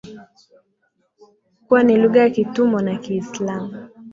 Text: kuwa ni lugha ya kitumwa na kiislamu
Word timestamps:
kuwa 1.67 1.83
ni 1.83 1.97
lugha 1.97 2.19
ya 2.19 2.29
kitumwa 2.29 2.81
na 2.81 2.97
kiislamu 2.97 3.89